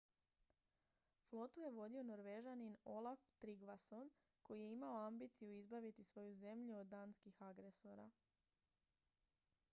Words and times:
flotu 1.25 1.63
je 1.65 1.71
vodio 1.73 2.03
norvežanin 2.05 2.77
olaf 2.93 3.25
trygvasson 3.43 4.09
koji 4.49 4.61
je 4.63 4.71
imao 4.73 5.03
ambiciju 5.07 5.53
izbaviti 5.57 6.03
svoju 6.13 6.33
zemlju 6.35 6.77
od 6.77 6.87
danskih 6.95 7.41
agresora 7.51 8.09